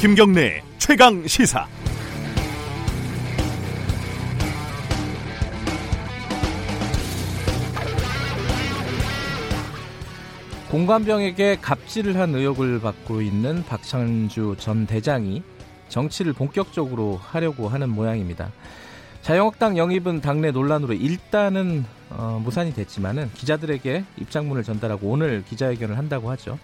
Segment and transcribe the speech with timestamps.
[0.00, 1.68] 김경래 최강 시사.
[10.70, 15.42] 공관병에게 갑질을 한 의혹을 받고 있는 박찬주 전 대장이
[15.90, 18.50] 정치를 본격적으로 하려고 하는 모양입니다.
[19.20, 26.58] 자유한국당 영입은 당내 논란으로 일단은 어, 무산이 됐지만은 기자들에게 입장문을 전달하고 오늘 기자회견을 한다고 하죠.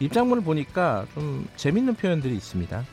[0.00, 2.84] 입장문을 보니까 좀 재밌는 표현들이 있습니다.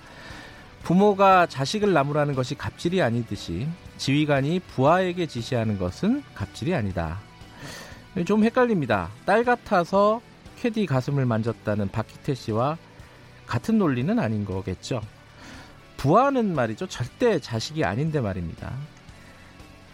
[0.84, 7.20] 부모가 자식을 나무라는 것이 갑질이 아니듯이 지휘관이 부하에게 지시하는 것은 갑질이 아니다.
[8.26, 9.10] 좀 헷갈립니다.
[9.26, 10.22] 딸 같아서
[10.58, 12.78] 캐디 가슴을 만졌다는 박희태 씨와
[13.46, 15.02] 같은 논리는 아닌 거겠죠.
[15.98, 16.88] 부하는 말이죠.
[16.88, 18.74] 절대 자식이 아닌데 말입니다.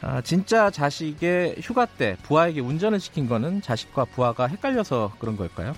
[0.02, 5.74] 아, 진짜 자식의 휴가 때 부하에게 운전을 시킨 거는 자식과 부하가 헷갈려서 그런 걸까요?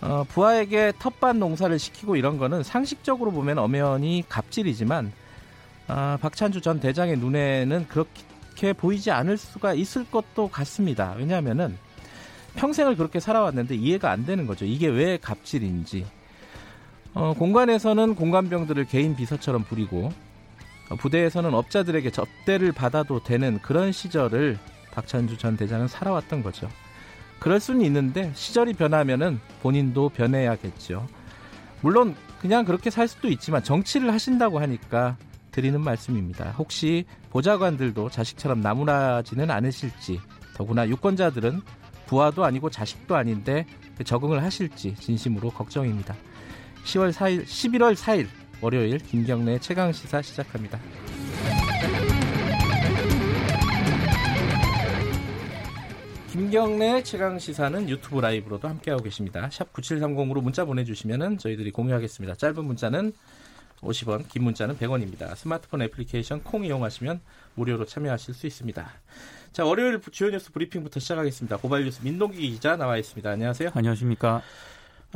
[0.00, 5.12] 어, 부하에게 텃밭 농사를 시키고 이런 거는 상식적으로 보면 엄연히 갑질이지만
[5.88, 11.14] 아, 박찬주 전 대장의 눈에는 그렇게 보이지 않을 수가 있을 것도 같습니다.
[11.16, 11.78] 왜냐하면은
[12.56, 14.64] 평생을 그렇게 살아왔는데 이해가 안 되는 거죠.
[14.64, 16.06] 이게 왜 갑질인지.
[17.14, 20.12] 어, 공관에서는 공관병들을 개인 비서처럼 부리고
[20.90, 24.58] 어, 부대에서는 업자들에게 접대를 받아도 되는 그런 시절을
[24.92, 26.68] 박찬주 전 대장은 살아왔던 거죠.
[27.38, 31.06] 그럴 수는 있는데 시절이 변하면은 본인도 변해야겠죠.
[31.80, 35.16] 물론 그냥 그렇게 살 수도 있지만 정치를 하신다고 하니까
[35.50, 36.52] 드리는 말씀입니다.
[36.58, 40.20] 혹시 보좌관들도 자식처럼 나무라지는 않으실지
[40.54, 41.62] 더구나 유권자들은
[42.06, 43.66] 부하도 아니고 자식도 아닌데
[44.04, 46.14] 적응을 하실지 진심으로 걱정입니다.
[46.84, 48.26] 10월 4일, 11월 4일
[48.60, 50.78] 월요일 김경래 최강 시사 시작합니다.
[56.36, 59.48] 김경래 최강 시사는 유튜브 라이브로도 함께하고 계십니다.
[59.50, 62.34] 샵 9730으로 문자 보내주시면 저희들이 공유하겠습니다.
[62.34, 63.14] 짧은 문자는
[63.80, 65.34] 50원, 긴 문자는 100원입니다.
[65.34, 67.22] 스마트폰 애플리케이션 콩 이용하시면
[67.54, 68.86] 무료로 참여하실 수 있습니다.
[69.52, 71.56] 자, 월요일 주요 뉴스 브리핑부터 시작하겠습니다.
[71.56, 73.30] 고발 뉴스 민동기 기자 나와 있습니다.
[73.30, 73.70] 안녕하세요.
[73.72, 74.42] 안녕하십니까.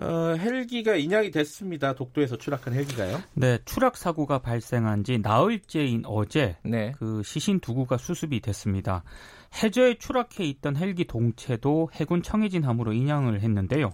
[0.00, 1.94] 어, 헬기가 인양이 됐습니다.
[1.94, 3.20] 독도에서 추락한 헬기가요?
[3.34, 6.92] 네, 추락 사고가 발생한 지 나흘째인 어제 네.
[6.98, 9.04] 그 시신 두 구가 수습이 됐습니다.
[9.62, 13.90] 해저에 추락해 있던 헬기 동체도 해군 청해진 함으로 인양을 했는데요.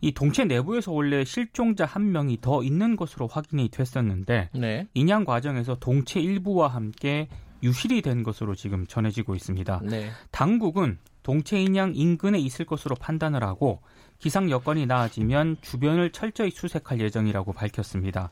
[0.00, 4.86] 이 동체 내부에서 원래 실종자 한 명이 더 있는 것으로 확인이 됐었는데 네.
[4.94, 7.28] 인양 과정에서 동체 일부와 함께
[7.62, 9.80] 유실이 된 것으로 지금 전해지고 있습니다.
[9.84, 10.10] 네.
[10.30, 13.80] 당국은 동체 인양 인근에 있을 것으로 판단을 하고
[14.18, 18.30] 기상 여건이 나아지면 주변을 철저히 수색할 예정이라고 밝혔습니다.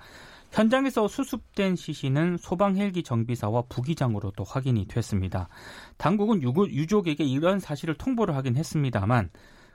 [0.51, 5.49] 현장에서 수습된 시신은 소방 헬기 정비사와 부기장으로 또 확인이 됐습니다.
[5.97, 9.31] 당국은 유족에게 이런 사실을 통보를 하긴 했습니다만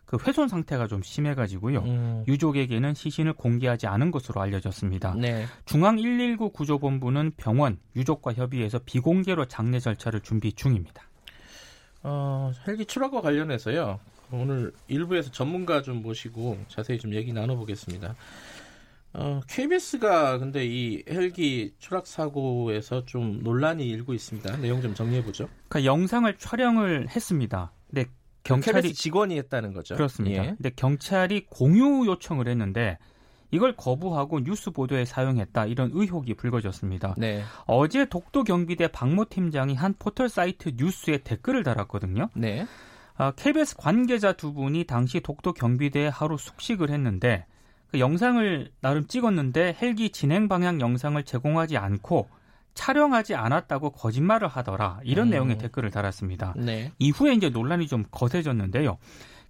[0.06, 1.80] 그 훼손 상태가 좀 심해가지고요.
[1.80, 2.24] 음.
[2.28, 5.16] 유족에게는 시신을 공개하지 않은 것으로 알려졌습니다.
[5.16, 5.46] 네.
[5.66, 11.04] 중앙 119 구조본부는 병원, 유족과 협의해서 비공개로 장례 절차를 준비 중입니다.
[12.04, 14.00] 어, 헬기 추락과 관련해서요.
[14.34, 18.16] 오늘 일부에서 전문가 좀 모시고 자세히 좀 얘기 나눠보겠습니다.
[19.14, 24.58] 어, KBS가 근데 이 헬기 추락 사고에서 좀 논란이 일고 있습니다.
[24.58, 25.50] 내용 좀 정리해 보죠.
[25.68, 27.72] 그 영상을 촬영을 했습니다.
[27.90, 28.06] 근데
[28.44, 29.96] 경찰이 KBS 직원이 했다는 거죠.
[29.96, 30.44] 그렇습니다.
[30.44, 30.48] 예.
[30.56, 32.98] 근데 경찰이 공유 요청을 했는데
[33.52, 37.16] 이걸 거부하고 뉴스 보도에 사용했다 이런 의혹이 불거졌습니다.
[37.18, 37.44] 네.
[37.66, 42.30] 어제 독도 경비대 박모 팀장이 한 포털 사이트 뉴스에 댓글을 달았거든요.
[42.34, 42.66] 네.
[43.16, 47.46] 아, KBS 관계자 두 분이 당시 독도 경비대에 하루 숙식을 했는데
[47.92, 52.30] 그 영상을 나름 찍었는데 헬기 진행 방향 영상을 제공하지 않고
[52.74, 55.32] 촬영하지 않았다고 거짓말을 하더라 이런 음.
[55.32, 56.54] 내용의 댓글을 달았습니다.
[56.58, 56.92] 네.
[57.00, 58.98] 이후에 이제 논란이 좀 거세졌는데요.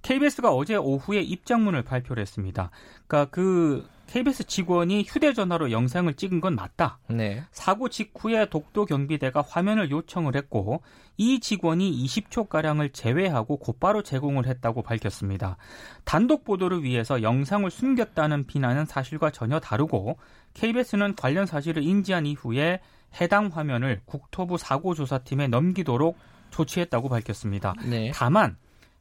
[0.01, 2.72] KBS가 어제 오후에 입장문을 발표를 했습니다.
[3.05, 6.99] 그러니까 그 KBS 직원이 휴대전화로 영상을 찍은 건 맞다.
[7.07, 7.44] 네.
[7.53, 10.81] 사고 직후에 독도 경비대가 화면을 요청을 했고
[11.16, 15.55] 이 직원이 20초가량을 제외하고 곧바로 제공을 했다고 밝혔습니다.
[16.03, 20.17] 단독 보도를 위해서 영상을 숨겼다는 비난은 사실과 전혀 다르고
[20.55, 22.81] KBS는 관련 사실을 인지한 이후에
[23.22, 26.17] 해당 화면을 국토부 사고조사팀에 넘기도록
[26.49, 27.75] 조치했다고 밝혔습니다.
[27.85, 28.11] 네.
[28.14, 28.57] 다만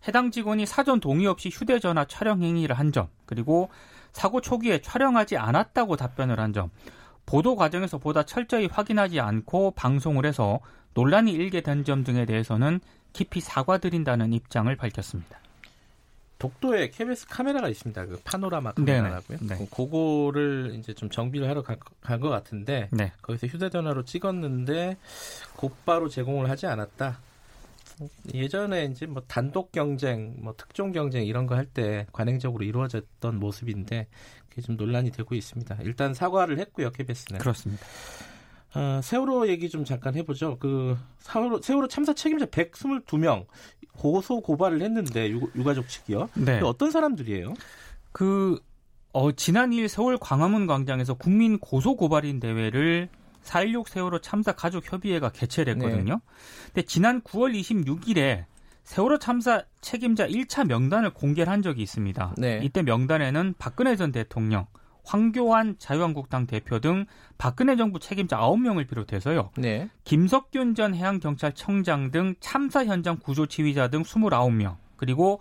[0.06, 3.70] 해당 직원이 사전 동의 없이 휴대전화 촬영 행위를 한 점, 그리고
[4.12, 6.70] 사고 초기에 촬영하지 않았다고 답변을 한 점,
[7.26, 10.60] 보도 과정에서 보다 철저히 확인하지 않고 방송을 해서
[10.94, 12.80] 논란이 일게 된 점 등에 대해서는
[13.12, 15.38] 깊이 사과드린다는 입장을 밝혔습니다.
[16.38, 18.06] 독도에 KBS 카메라가 있습니다.
[18.06, 18.72] 그 파노라마.
[18.72, 19.38] 카메라라고요.
[19.42, 19.68] 네.
[19.70, 23.12] 그거를 이제 좀 정비를 하러 간 것 같은데 네.
[23.20, 24.96] 거기서 휴대전화로 찍었는데
[25.56, 27.18] 곧바로 제공을 하지 않았다.
[28.35, 34.08] 예전에 이제 뭐 단독 경쟁, 뭐 특종 경쟁 이런 거 할 때 관행적으로 이루어졌던 모습인데
[34.49, 35.79] 그게 좀 논란이 되고 있습니다.
[35.82, 37.38] 일단 사과를 했고요, KBS는.
[37.41, 37.85] 그렇습니다.
[38.75, 40.56] 어, 세월호 얘기 좀 잠깐 해보죠.
[40.58, 43.47] 그 세월호, 세월호 참사 책임자 122명
[43.99, 46.31] 고소 고발을 했는데 유, 가족 측이요.
[46.35, 46.61] 네.
[46.61, 47.55] 어떤 사람들이에요?
[48.12, 48.58] 그
[49.12, 53.08] 어, 지난 2일 서울 광화문 광장에서 국민 고소 고발인 대회를
[53.42, 56.14] 4.16 세월호 참사 가족 협의회가 개최를 했거든요.
[56.14, 56.20] 네.
[56.66, 58.44] 근데 지난 9월 26일에
[58.84, 62.34] 세월호 참사 책임자 1차 명단을 공개를 한 적이 있습니다.
[62.38, 62.60] 네.
[62.62, 64.66] 이때 명단에는 박근혜 전 대통령,
[65.04, 67.06] 황교안 자유한국당 대표 등
[67.38, 69.50] 박근혜 정부 책임자 9명을 비롯해서요.
[69.56, 69.88] 네.
[70.04, 75.40] 김석균 전 해양경찰청장 등 참사 현장 구조 지휘자 등 29명, 그리고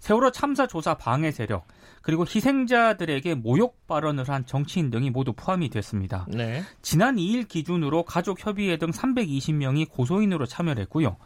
[0.00, 1.66] 세월호 참사 조사 방해 세력,
[2.02, 6.26] 그리고 희생자들에게 모욕 발언을 한 정치인 등이 모두 포함이 됐습니다.
[6.28, 6.62] 네.
[6.82, 11.16] 지난 2일 기준으로 가족협의회 등 320명이 고소인으로 참여를 했고요.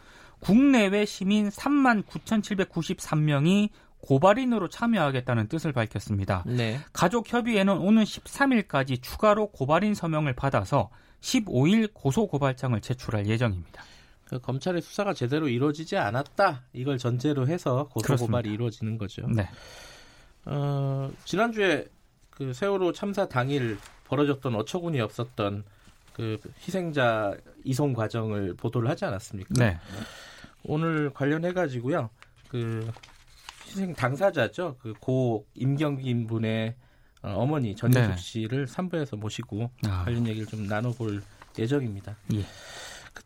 [0.40, 3.70] 국내외 시민 3만 9,793명이
[4.00, 6.42] 고발인으로 참여하겠다는 뜻을 밝혔습니다.
[6.46, 6.80] 네.
[6.92, 10.90] 가족협의회는 오는 13일까지 추가로 고발인 서명을 받아서
[11.20, 13.84] 15일 고소고발장을 제출할 예정입니다.
[14.32, 19.26] 그 검찰의 수사가 제대로 이루어지지 않았다 이걸 전제로 해서 고소 고발이 이루어지는 거죠.
[19.28, 19.46] 네.
[20.46, 21.86] 어, 지난주에
[22.30, 25.64] 그 세월호 참사 당일 벌어졌던 어처구니 없었던
[26.14, 27.34] 그 희생자
[27.64, 29.50] 이송 과정을 보도를 하지 않았습니까?
[29.54, 29.78] 네.
[30.64, 32.08] 오늘 관련해 가지고요.
[32.48, 32.90] 그
[33.66, 34.76] 희생 당사자죠.
[34.80, 36.74] 그 고 임경김 분의
[37.20, 38.16] 어, 어머니 전혜숙 네.
[38.16, 40.04] 씨를 3부에서 모시고 아.
[40.04, 41.22] 관련 얘기를 좀 나눠볼
[41.58, 42.16] 예정입니다.
[42.32, 42.42] 예.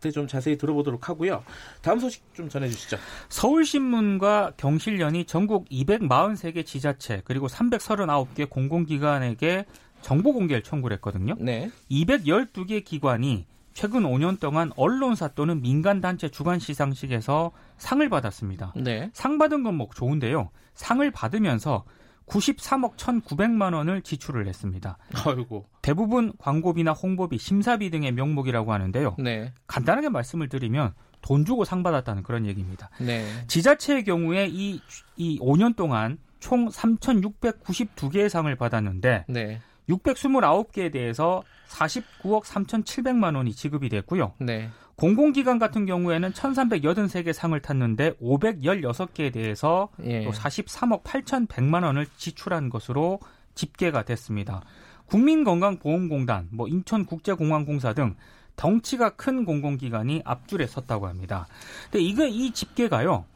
[0.06, 1.42] 그때 좀 자세히 들어보도록 하고요.
[1.82, 2.96] 다음 소식 좀 전해주시죠.
[3.28, 9.64] 서울신문과 경실련이 전국 243개 지자체 그리고 339개 공공기관에게
[10.02, 11.34] 정보 공개를 청구를 했거든요.
[11.38, 11.70] 네.
[11.90, 18.72] 212개 기관이 최근 5년 동안 언론사 또는 민간단체 주간 시상식에서 상을 받았습니다.
[18.76, 19.10] 네.
[19.12, 20.50] 상 받은 건 뭐 좋은데요.
[20.74, 21.84] 상을 받으면서
[22.26, 24.98] 93억 1,900만 원을 지출을 했습니다.
[25.26, 25.66] 아이고.
[25.82, 29.16] 대부분 광고비나 홍보비, 심사비 등의 명목이라고 하는데요.
[29.18, 29.52] 네.
[29.66, 32.90] 간단하게 말씀을 드리면 돈 주고 상 받았다는 그런 얘기입니다.
[33.00, 33.26] 네.
[33.46, 34.80] 지자체의 경우에 이,
[35.16, 39.60] 이 5년 동안 총 3,692개의 상을 받았는데 네.
[39.88, 44.34] 629개에 대해서 49억 3,700만 원이 지급이 됐고요.
[44.38, 44.70] 네.
[44.96, 50.24] 공공기관 같은 경우에는 1,383개 상을 탔는데 516개에 대해서 예.
[50.24, 53.20] 또 43억 8,100만 원을 지출한 것으로
[53.54, 54.62] 집계가 됐습니다.
[55.06, 58.16] 국민건강보험공단, 뭐 인천국제공항공사 등
[58.56, 61.46] 덩치가 큰 공공기관이 앞줄에 섰다고 합니다.
[61.90, 63.26] 근데 이거 이 집계가요.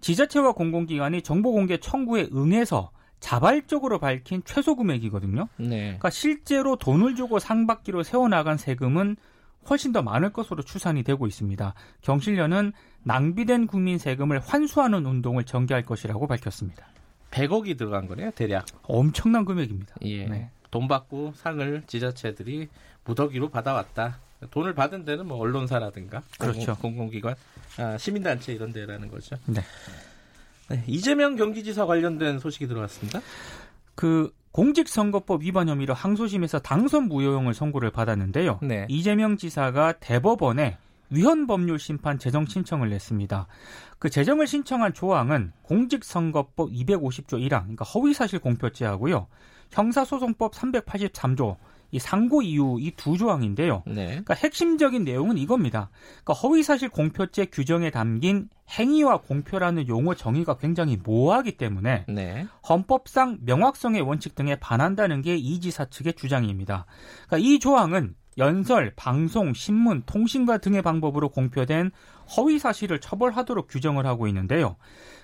[0.00, 5.48] 지자체와 공공기관이 정보공개 청구에 응해서 자발적으로 밝힌 최소 금액이거든요.
[5.56, 5.80] 네.
[5.80, 9.16] 그러니까 실제로 돈을 주고 상 받기로 세워나간 세금은
[9.68, 11.74] 훨씬 더 많을 것으로 추산이 되고 있습니다.
[12.02, 12.72] 경실련은
[13.02, 16.86] 낭비된 국민 세금을 환수하는 운동을 전개할 것이라고 밝혔습니다.
[17.30, 18.66] 100억이 들어간 거네요, 대략.
[18.82, 19.96] 엄청난 금액입니다.
[20.02, 20.26] 예.
[20.26, 20.50] 네.
[20.70, 22.68] 돈 받고 상을 지자체들이
[23.04, 24.18] 무더기로 받아왔다.
[24.50, 26.76] 돈을 받은 데는 뭐 언론사라든가 그렇죠.
[26.76, 27.34] 공공, 기관
[27.78, 29.36] 아, 시민단체 이런 데라는 거죠.
[29.46, 29.62] 네.
[30.68, 30.84] 네.
[30.86, 33.20] 이재명 경기지사 관련된 소식이 들어왔습니다.
[33.94, 38.58] 그 공직선거법 위반 혐의로 항소심에서 당선 무효형을 선고를 받았는데요.
[38.62, 38.86] 네.
[38.88, 40.76] 이재명 지사가 대법원에
[41.10, 43.46] 위헌법률 심판 재정 신청을 냈습니다.
[44.00, 49.28] 그 재정을 신청한 조항은 공직선거법 250조 1항, 그러니까 허위사실 공표죄하고요.
[49.70, 51.54] 형사소송법 383조,
[51.90, 53.82] 이 상고 이유 이 두 조항인데요.
[53.86, 54.06] 네.
[54.06, 55.90] 그러니까 핵심적인 내용은 이겁니다.
[56.24, 62.46] 그러니까 허위사실 공표죄 규정에 담긴 행위와 공표라는 용어 정의가 굉장히 모호하기 때문에 네.
[62.68, 66.84] 헌법상 명확성의 원칙 등에 반한다는 게 이 지사 측의 주장입니다.
[67.26, 71.90] 그러니까 이 조항은 연설, 방송, 신문, 통신과 등의 방법으로 공표된
[72.36, 74.76] 허위 사실을 처벌하도록 규정을 하고 있는데요.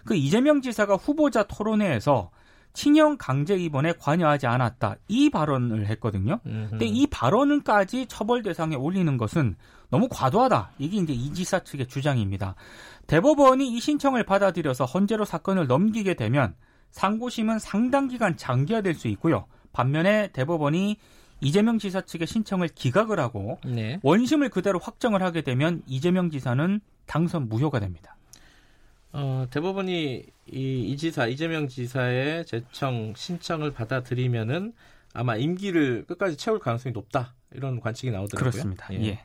[0.04, 2.30] 그 이재명 지사가 후보자 토론회에서
[2.74, 4.96] 친형 강제 입원에 관여하지 않았다.
[5.08, 6.40] 이 발언을 했거든요.
[6.44, 6.70] 음흠.
[6.70, 9.56] 근데 이 발언은까지 처벌 대상에 올리는 것은
[9.90, 10.72] 너무 과도하다.
[10.78, 12.56] 이게 이제 이지사 측의 주장입니다.
[13.06, 16.54] 대법원이 이 신청을 받아들여서 헌재로 사건을 넘기게 되면
[16.90, 19.46] 상고심은 상당 기간 장기화될 수 있고요.
[19.72, 20.96] 반면에 대법원이
[21.40, 24.00] 이재명 지사 측의 신청을 기각을 하고 네.
[24.02, 28.16] 원심을 그대로 확정을 하게 되면 이재명 지사는 당선 무효가 됩니다.
[29.16, 34.72] 어, 대법원이 이, 이 지사 이재명 지사의 재청 신청을 받아들이면은
[35.14, 38.50] 아마 임기를 끝까지 채울 가능성이 높다 이런 관측이 나오더라고요.
[38.50, 38.92] 그렇습니다.
[38.92, 39.04] 예.
[39.04, 39.20] 예.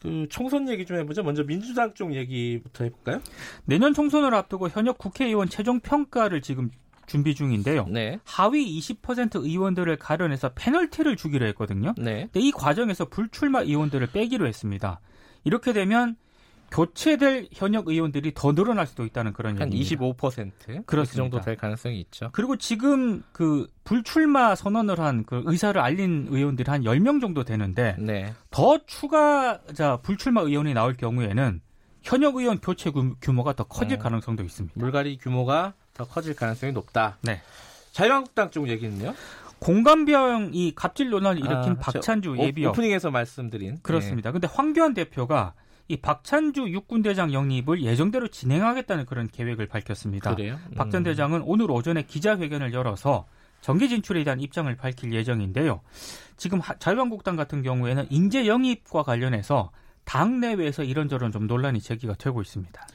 [0.00, 1.22] 그 총선 얘기 좀 해보죠.
[1.22, 3.22] 먼저 민주당 쪽 얘기부터 해볼까요?
[3.64, 6.68] 내년 총선을 앞두고 현역 국회의원 최종 평가를 지금
[7.06, 7.86] 준비 중인데요.
[7.88, 8.18] 네.
[8.24, 11.94] 하위 20% 의원들을 가려내서 페널티를 주기로 했거든요.
[11.98, 12.28] 네.
[12.32, 15.00] 근데 이 과정에서 불출마 의원들을 빼기로 했습니다.
[15.44, 16.16] 이렇게 되면
[16.72, 20.04] 교체될 현역 의원들이 더 늘어날 수도 있다는 그런 한 얘기입니다.
[20.06, 20.86] 25% 그렇습니다.
[20.86, 22.30] 그 정도 될 가능성이 있죠.
[22.32, 28.32] 그리고 지금 그 불출마 선언을 한 그 의사를 알린 의원들이 한 10명 정도 되는데 네.
[28.50, 31.60] 더 추가 자 불출마 의원이 나올 경우에는
[32.02, 34.00] 현역 의원 교체 규- 규모가 더 커질 어.
[34.02, 34.74] 가능성도 있습니다.
[34.76, 37.18] 물갈이 규모가 더 커질 가능성이 높다.
[37.22, 37.40] 네.
[37.92, 39.14] 자유한국당 쪽 얘기는요?
[39.58, 44.32] 공감병이 갑질 논란을 일으킨 아, 박찬주 저 예비역 오프닝에서 말씀드린 그렇습니다.
[44.32, 45.52] 근데 황교안 대표가
[45.88, 50.30] 이 박찬주 육군대장 영입을 예정대로 진행하겠다는 그런 계획을 밝혔습니다.
[50.32, 50.34] 예.
[50.34, 50.58] 그래요?
[50.76, 51.04] 박전 음.
[51.04, 53.26] 대장은 오늘 오전에 기자회견을 열어서
[53.60, 55.80] 정계 진출에 대한 입장을 밝힐 예정인데요.
[56.36, 59.70] 지금 하- 자유한국당 같은 경우에는 인재 영입과 관련해서
[60.04, 62.86] 당 내외에서 이런저런 좀 논란이 제기가 되고 있습니다.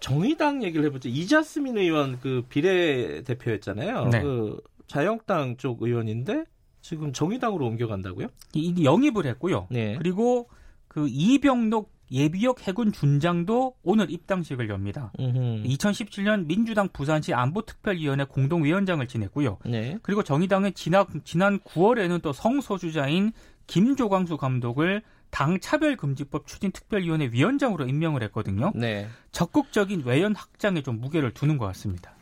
[0.00, 1.08] 정의당 얘기를 해보죠.
[1.08, 4.08] 이자스민 의원 그 비례 대표였잖아요.
[4.08, 4.22] 네.
[4.22, 6.44] 그 자유한국당 쪽 의원인데
[6.82, 8.28] 지금 정의당으로 옮겨간다고요?
[8.52, 9.66] 이, 이 영입을 했고요.
[9.70, 9.96] 네.
[9.96, 10.48] 그리고
[10.86, 15.12] 그 이병록 예비역 해군 준장도 오늘 입당식을 엽니다.
[15.18, 15.64] 음흠.
[15.64, 19.58] 2017년 민주당 부산시 안보특별위원회 공동위원장을 지냈고요.
[19.64, 19.98] 네.
[20.02, 23.32] 그리고 정의당은 지난, 지난 9월에는 또 성소주자인
[23.66, 28.70] 김조광수 감독을 당 차별금지법 추진 특별위원회 위원장으로 임명을 했거든요.
[28.74, 29.08] 네.
[29.32, 32.14] 적극적인 외연 확장에 좀 무게를 두는 것 같습니다.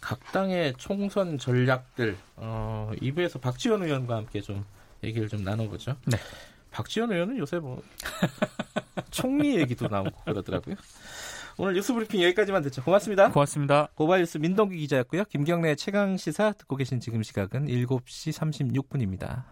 [0.00, 4.64] 각 당의 총선 전략들 어, 2부에서 박지원 의원과 함께 좀
[5.02, 5.96] 얘기를 좀 나눠보죠.
[6.06, 6.16] 네.
[6.70, 7.82] 박지원 의원은 요새 뭐
[9.10, 10.76] 총리 얘기도 나오고 그러더라고요.
[11.60, 12.84] 오늘 뉴스 브리핑 여기까지만 듣죠.
[12.84, 13.30] 고맙습니다.
[13.32, 13.88] 고맙습니다.
[13.96, 15.24] 고발뉴스 민동기 기자였고요.
[15.24, 19.42] 김경래 최강 시사 듣고 계신 지금 시각은 7시 36분입니다.